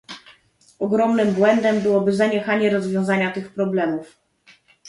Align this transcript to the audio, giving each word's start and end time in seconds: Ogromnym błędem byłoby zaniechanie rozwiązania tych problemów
Ogromnym 0.79 1.31
błędem 1.33 1.79
byłoby 1.81 2.13
zaniechanie 2.13 2.69
rozwiązania 2.69 3.31
tych 3.31 3.53
problemów 3.53 4.19